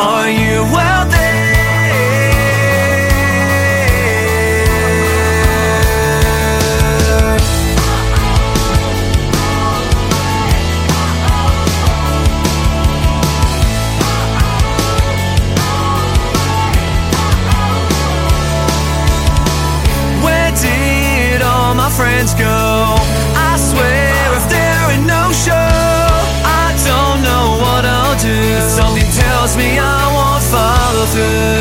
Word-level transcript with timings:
Are 0.00 0.30
you 0.30 0.62
out 0.76 1.10
there? 1.10 1.18
Where 20.22 20.52
did 20.52 21.42
all 21.42 21.74
my 21.74 21.90
friends 21.90 22.34
go? 22.34 22.67
Liefde 31.18 31.57